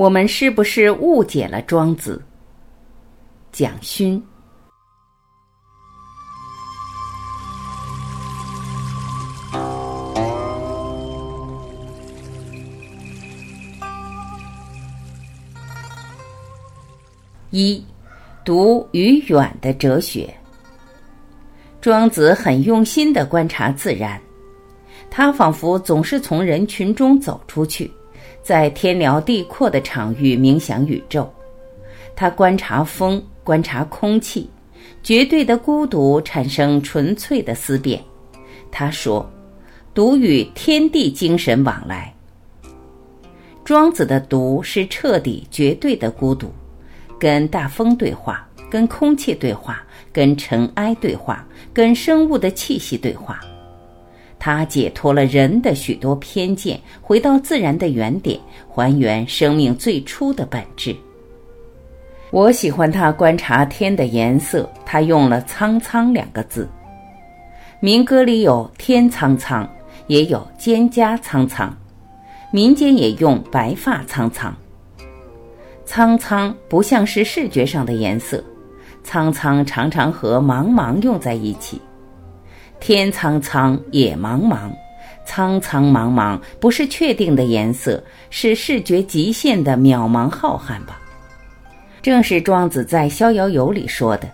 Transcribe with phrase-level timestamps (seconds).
[0.00, 2.24] 我们是不是误解了庄子？
[3.52, 4.24] 蒋勋。
[17.50, 17.84] 一，
[18.42, 20.34] 读与远的哲学。
[21.78, 24.18] 庄子很用心的观察自然，
[25.10, 27.92] 他仿佛总是从人群中走出去，
[28.42, 31.30] 在天辽地阔的场域冥想宇宙。
[32.16, 34.48] 他观察风，观察空气，
[35.02, 38.02] 绝对的孤独产生纯粹的思辨。
[38.70, 39.28] 他说
[39.94, 42.14] ：“独与天地精神往来。”
[43.64, 46.50] 庄子的独是彻底、绝对的孤独。
[47.18, 53.40] 跟大风对话，跟空气对话，跟尘埃对话，跟生物的气息对话。
[54.40, 60.96] 他解脱了人的许多偏见，回到自然的原点，还原生命最初的本质。
[62.30, 66.66] 我喜欢他观察天的颜色，他用了“苍苍”两个字。
[67.80, 69.68] 民歌里有“天苍苍”，
[70.08, 71.76] 也有“蒹葭苍苍”，
[72.50, 74.56] 民间也用“白发苍苍”。
[75.84, 78.42] 苍苍不像是视觉上的颜色，
[79.02, 81.78] 苍苍常常和茫茫用在一起。
[82.80, 84.70] 天苍苍，野茫茫，
[85.24, 90.98] 苍苍茫茫不是确定的颜色，是视觉极限的渺茫浩瀚吧？
[92.02, 94.28] 正是庄子在《逍遥游》里说的：“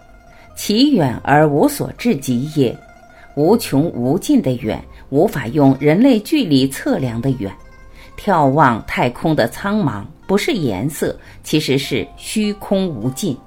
[0.56, 2.76] 其远而无所至极也，
[3.34, 7.52] 无穷无尽的远，无法用人类距离测量的远。
[8.16, 13.38] 眺望太空的苍茫。”不是颜色，其实是虚空无尽。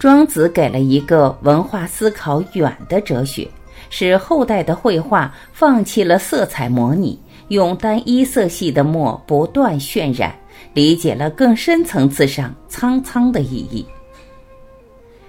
[0.00, 3.46] 庄子给了一个文化思考远的哲学，
[3.90, 10.34] 使后代的绘画放弃了色彩模拟，用单一色系的墨不断渲染，
[10.74, 13.86] 理解了更深层次上苍苍的意义。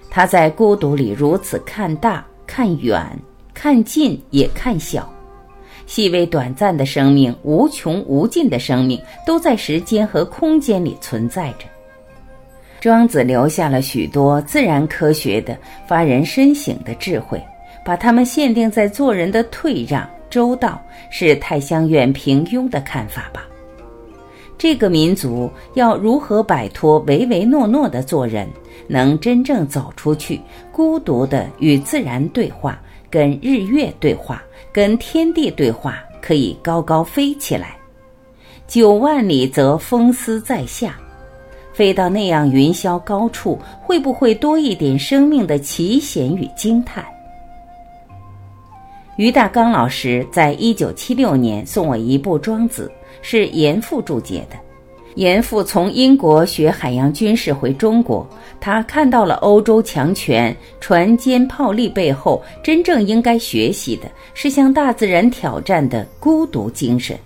[0.10, 3.06] 他在孤独里如此看大、看远、
[3.54, 5.08] 看近也看小。
[5.86, 11.66] 细微短暂的生命，无穷无尽的生命，都在时间和空间里存在着。
[12.82, 15.58] 庄子留下了许多自然科学的
[15.88, 17.42] 发人深省的智慧，
[17.88, 20.78] 把他们限定在做人的退让、周到，
[21.10, 23.48] 是太乡院平庸的看法吧。
[24.58, 28.46] 这个民族要如何摆脱唯唯诺诺的做人，
[28.90, 32.78] 能真正走出去，孤独的与自然对话，
[33.10, 34.44] 跟日月对话？
[34.74, 37.68] 跟天地对话，可以高高飞起来；
[38.68, 41.00] 九万里则风丝在下，
[41.72, 47.02] 飞到那样云霄高处，会不会多一点生命的奇险与惊叹？
[49.18, 52.92] 于大刚老师在一九七六年送我一部《庄子》，
[53.24, 54.56] 是严复注解的。
[55.16, 58.30] 严复从英国学海洋军事回中国，
[58.60, 64.04] 他看到了欧洲强权船坚炮利背后，真正应该学习的
[64.36, 67.18] 是向大自然挑战的孤独精神。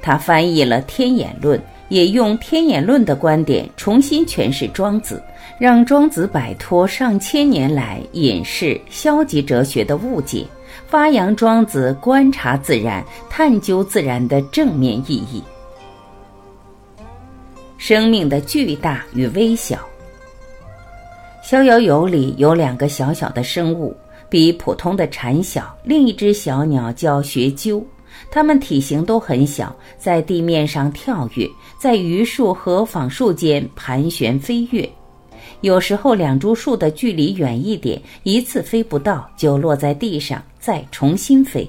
[0.00, 1.58] 他翻译了《天演论》，
[1.90, 5.22] 也用《天演论》的观点重新诠释庄子，
[5.58, 10.46] 让庄子摆脱上千年来隐士消极哲学的误解，
[10.88, 15.42] 发扬庄子观察自然、探究自然的正面意义。
[17.76, 19.76] 生命的巨大与微小，
[21.46, 23.94] 《逍遥游》里有两个小小的生物，
[24.30, 25.76] 比普通的蝉小。
[25.84, 27.86] 另一只小鸟叫学鸠，
[28.30, 31.46] 它们体型都很小，在地面上跳跃，
[31.78, 34.90] 在榆树和仿树间盘旋飞跃。
[35.60, 41.68] 有时候两株树的距离远一点，一次飞不到，就落在地上，再重新飞。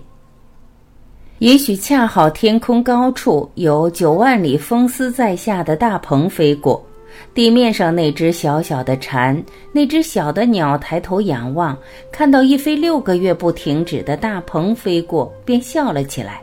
[1.40, 6.86] 也许恰好天空高处有九万里风丝在下的大鹏飞过，
[7.34, 9.42] 地面上那只小小的蝉，
[9.72, 11.78] 那只小的鸟抬头仰望，
[12.12, 16.42] 看到一飞六个月不停止的大鹏飞过，便笑了起来。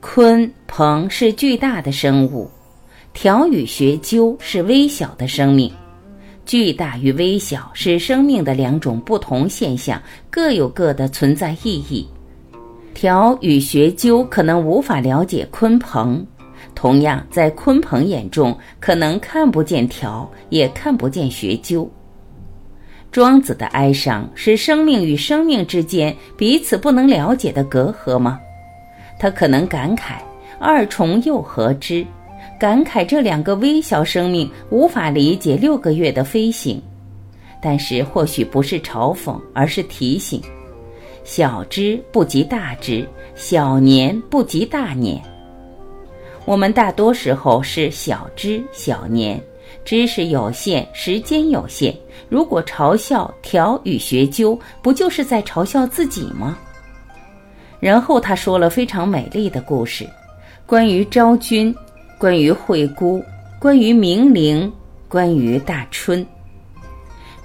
[0.00, 2.50] 鲲鹏是巨大的生物，
[3.12, 5.70] 条与学鸠是微小的生命，
[6.46, 10.00] 巨大与微小是生命的两种不同现象，
[10.30, 12.08] 各有各的存在意义。
[12.94, 16.24] 条与学究可能无法了解鲲鹏，
[16.72, 21.90] 同样在鲲鹏眼中，可能看不见条，也看不见学究。
[23.10, 28.38] 庄子的哀伤是生命与生命之间彼此不能了解的隔阂吗？
[29.18, 30.18] 他可能感慨
[30.60, 32.06] 二重又何之？
[32.58, 36.80] 感慨这两个微小生命无法理解六个月的飞行，
[37.60, 40.40] 但是或许不是嘲讽，而是提醒。
[41.22, 45.20] 小知不及大知，小年不及大年。
[46.44, 49.42] 我们大多时候是小知小年，
[49.84, 51.94] 知识有限，时间有限。
[52.28, 56.56] 如果嘲笑调与学究，不就是在嘲笑自己吗？
[57.80, 60.08] 然后他说了非常美丽的故事，
[60.64, 61.74] 关于昭君，
[62.18, 63.22] 关于惠姑，
[63.58, 64.72] 关于明灵，
[65.06, 66.26] 关于大春。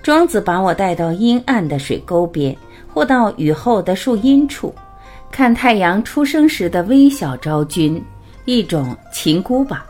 [0.01, 2.55] 庄子把我带到阴暗的水沟边，
[2.87, 4.73] 或到雨后的树荫处，
[5.29, 8.01] 看太阳出生时的微小昭君，
[8.45, 9.85] 一种秦姑吧，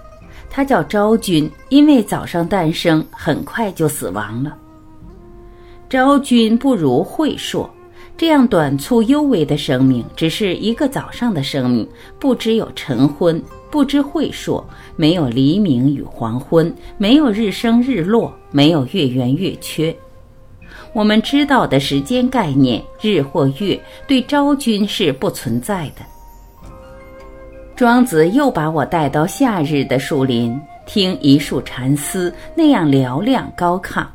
[0.49, 4.57] 它叫昭君，因为早上诞生，很快就死亡了。
[5.87, 7.69] 昭君不如惠硕，
[8.17, 11.87] 这样短促幽微的生命，只是一个早上的生命，
[12.17, 13.41] 不知有晨昏，
[13.71, 14.63] 不知晦朔，
[14.97, 19.95] 没有黎明与黄昏，没有日升日落，没有月圆月缺。
[20.93, 26.01] 我们知道的时间概念，日或月，对昭君是不存在的。
[27.77, 34.05] 庄子又把我带到夏日的树林，听一树禅思，那样嘹亮高亢。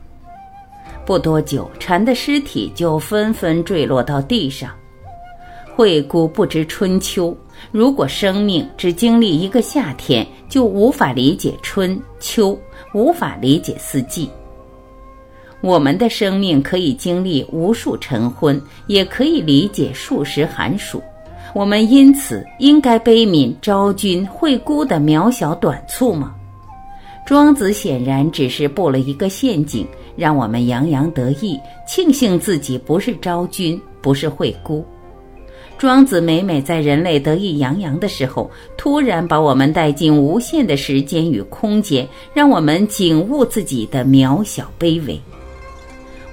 [1.06, 4.70] 不多久，蝉的尸体就纷纷坠落到地上。
[5.74, 7.36] 惠姑不知春秋，
[7.70, 12.58] 如果生命只经历一个夏天，就无法理解春秋，
[12.94, 14.28] 无法理解四季。
[15.60, 21.02] 我们的生命可以经历无数晨昏，也可以理解数十寒暑。
[21.54, 26.34] 我们因此应该悲悯昭君、惠姑的渺小短促吗？
[27.26, 29.86] 庄子显然只是布了一个陷阱。
[30.16, 34.82] 让我们洋洋得意，庆幸自己不是昭君，不是惠姑。
[35.78, 45.20] 庄子每每在人类得意洋洋的时候，突然把我们带进无限的时间与空间，让我们景悟自己的渺小卑微。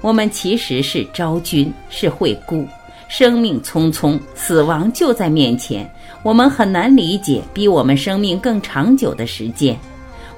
[0.00, 2.66] 我们其实是昭君，是惠姑，
[3.08, 5.90] 生命匆匆，死亡就在面前，
[6.22, 9.78] 我们很难理解比我们生命更长久的时间。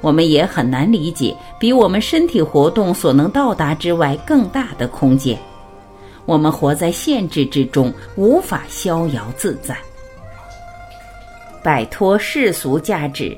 [0.01, 5.39] 我们也很难理解比我们身体活动所能到达之外更大的空间。
[6.27, 9.77] 我们活在限制之中，无法逍遥自在，
[11.63, 13.37] 摆脱世俗价值。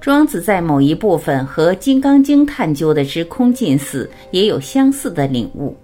[0.00, 5.76] 庄子在某一部分和《金刚经》探究的时空近似，也有相似的领悟。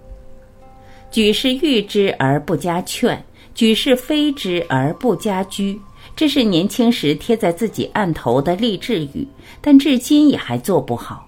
[1.11, 3.23] 举世誉之而不加劝，
[3.53, 5.79] 举世非之而不加居。
[6.15, 9.27] 这是年轻时贴在自己案头的励志语，
[9.61, 11.27] 但至今也还做不好。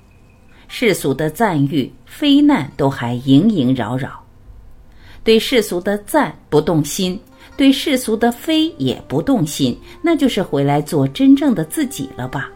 [0.68, 4.24] 世俗的赞誉、非难都还萦萦扰扰，
[5.26, 7.20] 对世俗的赞不动心，
[7.58, 12.50] 对世俗的非也不动心，那就是回来做真正的自己了吧？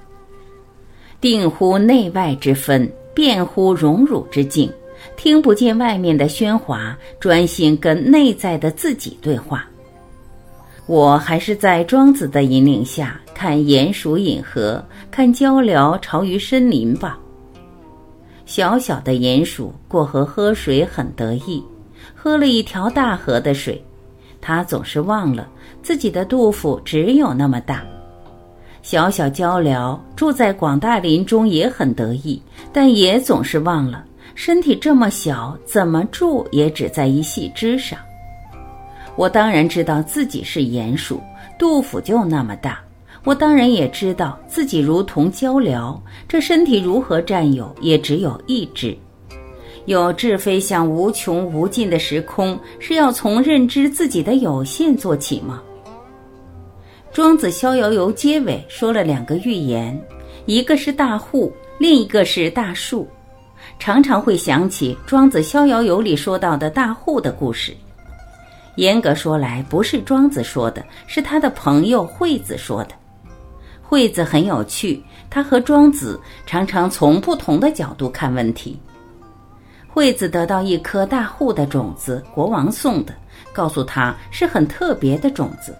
[1.19, 4.71] 定乎内外之分，辨乎荣辱之境，
[5.17, 9.67] 听不见外面的喧哗，专心跟内在的自己对话。
[10.85, 17.19] 我还是在庄子的引领下看鼹鼠饮河，看鹪鹩巢于深林吧。
[18.45, 21.63] 小小的鼹鼠过河喝水很得意，
[22.15, 23.83] 喝了一条大河的水，
[24.41, 25.47] 他总是忘了
[25.81, 27.83] 自己的肚腹只有那么大。
[28.81, 32.41] 小小鹪鹩住在广大林中也很得意，
[32.71, 34.05] 但也总是忘了
[34.35, 37.99] 身体这么小，怎么住也只在一细枝上。
[39.15, 41.21] 我当然知道自己是鼹鼠，
[41.57, 42.79] 杜甫就那么大。
[43.25, 48.97] 我当然也知道自己如同鹪鹩，这身体如何占有，也只有一只。
[49.85, 55.61] 有志飞向无穷无尽的时空，是要从认知自己的有限做起吗？
[57.11, 59.99] 庄子《逍遥游》结尾说了两个寓言，
[60.45, 63.07] 一个是大户，另一个是大树。
[63.79, 67.75] 常常会想起庄子《逍遥游》里说到的大户的故事。
[68.75, 72.91] 严格说来，不是庄子说的，是他的朋友惠子说的。
[73.81, 78.79] 惠子很有趣，他和庄子常常从不同的角度看问题。
[79.99, 83.13] 惠子得到一颗大户的种子，国王送的，
[83.51, 85.75] 告诉他是很特别的种子。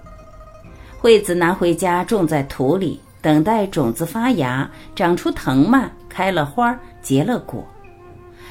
[0.97, 7.65] 惠子拿回家种在土里，等待种子发芽，长出藤蔓，开了花，结了果。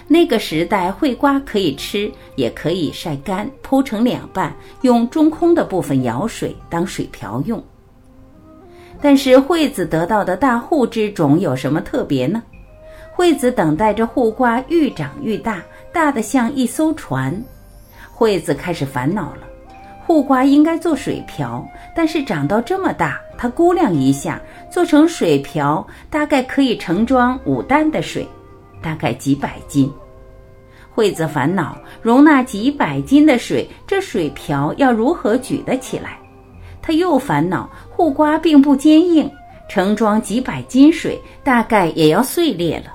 [0.06, 7.62] 那个时代，惠瓜可以吃，也可以晒干，剖成两半，用中空的部分舀水当水瓢用。
[9.02, 12.42] 但是惠子得到的大户之种有什么特别呢？
[13.18, 15.60] 惠子等待着护瓜愈长愈大，
[15.92, 17.37] 大的像一艘船。
[18.14, 19.40] 惠子开始烦恼了，
[20.06, 28.25] 护瓜应该做水瓢，但是长到这么大，他估量一下，做成水瓢大概可以盛装五担的水。
[28.80, 29.92] 大概几百斤，
[30.88, 36.20] 惠子烦恼容纳几百斤的水，这水瓢要如何举得起来？
[36.80, 39.28] 他又烦恼护瓜并不坚硬，
[39.68, 42.94] 盛装几百斤水，大概也要碎裂了。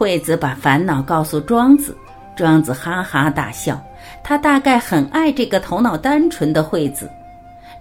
[0.00, 1.94] 惠子把烦恼告诉庄子，
[2.34, 3.78] 庄子哈哈大笑。
[4.24, 7.06] 他大概很爱这个头脑单纯的惠子。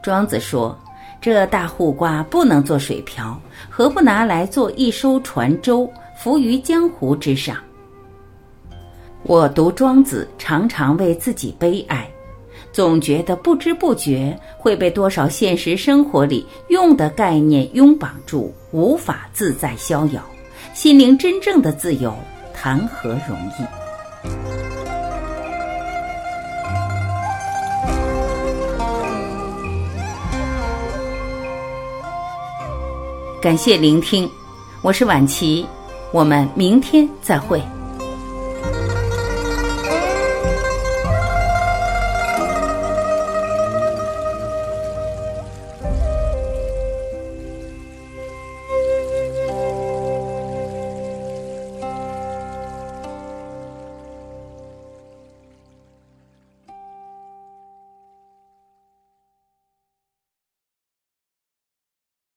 [0.03, 0.77] 庄子说
[1.21, 7.55] ：“这大护瓜不能做水瓢，何不拿来做一艘船舟，浮于江湖之上？”
[9.23, 12.05] 我读庄子，常常为自己悲哀，
[12.73, 20.21] 总觉得不知不觉会被多少现实生活里用的概念拥绑住，无法自在逍遥。
[20.73, 22.13] 心灵真正的自由，
[22.53, 23.65] 谈何容易？
[33.41, 34.29] 感谢聆听，
[34.81, 35.65] 我是婉琪，
[36.11, 37.61] 我们明天再会。